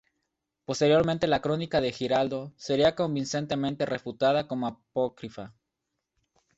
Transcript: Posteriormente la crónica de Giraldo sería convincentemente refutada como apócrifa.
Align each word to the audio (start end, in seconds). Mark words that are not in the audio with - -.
Posteriormente 0.65 1.27
la 1.27 1.41
crónica 1.41 1.79
de 1.79 1.91
Giraldo 1.91 2.53
sería 2.57 2.95
convincentemente 2.95 3.85
refutada 3.85 4.47
como 4.47 4.65
apócrifa. 4.65 5.53